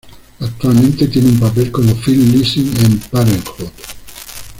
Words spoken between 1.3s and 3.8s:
papel como Phil Lessing en "Parenthood".